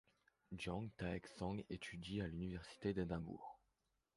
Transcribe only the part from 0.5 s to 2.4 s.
Jang Taek-sang étudie à